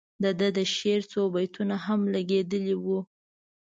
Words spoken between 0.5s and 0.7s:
د